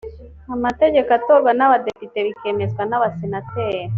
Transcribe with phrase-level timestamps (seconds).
[0.55, 3.81] amategeko atorwa n’abadepite bikemezwa na abasenateri.